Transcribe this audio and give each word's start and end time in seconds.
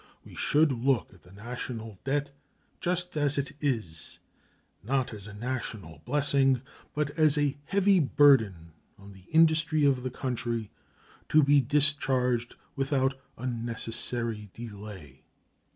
We 0.25 0.33
should 0.33 0.71
look 0.71 1.13
at 1.13 1.21
the 1.21 1.31
national 1.31 1.99
debt 2.03 2.31
just 2.79 3.15
as 3.15 3.37
it 3.37 3.51
is 3.61 4.17
not 4.81 5.13
as 5.13 5.27
a 5.27 5.33
national 5.35 6.01
blessing, 6.05 6.63
but 6.95 7.11
as 7.11 7.37
a 7.37 7.55
heavy 7.65 7.99
burden 7.99 8.71
on 8.97 9.13
the 9.13 9.25
industry 9.29 9.85
of 9.85 10.01
the 10.01 10.09
country, 10.09 10.71
to 11.29 11.43
be 11.43 11.61
discharged 11.61 12.55
without 12.75 13.13
unnecessary 13.37 14.49
delay. 14.55 15.21